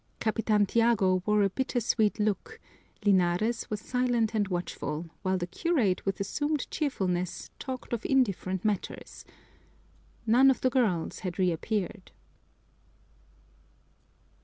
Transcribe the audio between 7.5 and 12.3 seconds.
talked of indifferent matters. None of the girls had reappeared.